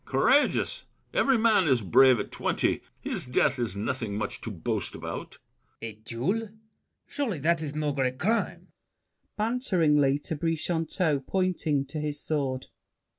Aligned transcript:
Courageous! 0.03 0.85
Every 1.13 1.37
man 1.37 1.67
is 1.67 1.83
brave 1.83 2.19
at 2.19 2.31
twenty; 2.31 2.81
His 2.99 3.27
death 3.27 3.59
is 3.59 3.75
nothing 3.77 4.15
much 4.17 4.41
to 4.41 4.49
boast 4.49 4.95
about. 4.95 5.37
LAFFEMAS. 5.79 5.79
A 5.83 5.91
duel! 6.09 6.49
Surely, 7.05 7.37
that 7.37 7.61
is 7.61 7.75
no 7.75 7.91
great 7.91 8.17
crime. 8.17 8.69
[Banteringly 9.37 10.17
to 10.17 10.35
Brichanteau, 10.35 11.19
pointing 11.19 11.85
to 11.85 11.99
his 11.99 12.19
sword. 12.19 12.65